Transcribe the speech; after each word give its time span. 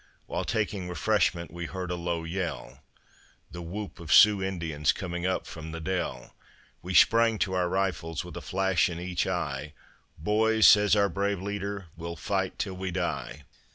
While 0.25 0.45
taking 0.45 0.89
refreshment 0.89 1.51
we 1.53 1.67
heard 1.67 1.91
a 1.91 1.95
low 1.95 2.23
yell, 2.23 2.79
The 3.51 3.61
whoop 3.61 3.99
of 3.99 4.11
Sioux 4.11 4.41
Indians 4.41 4.91
coming 4.93 5.27
up 5.27 5.45
from 5.45 5.71
the 5.73 5.79
dell; 5.79 6.33
We 6.81 6.95
sprang 6.95 7.37
to 7.37 7.53
our 7.53 7.69
rifles 7.69 8.25
with 8.25 8.35
a 8.35 8.41
flash 8.41 8.89
in 8.89 8.99
each 8.99 9.27
eye, 9.27 9.73
"Boys," 10.17 10.65
says 10.67 10.95
our 10.95 11.07
brave 11.07 11.39
leader, 11.39 11.85
"we'll 11.95 12.15
fight 12.15 12.57
till 12.57 12.73
we 12.77 12.89
die." 12.89 13.43